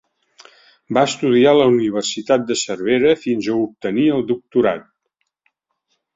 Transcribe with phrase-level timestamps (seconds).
[0.97, 4.91] Va estudiar a la Universitat de Cervera fins a obtenir el doctorat.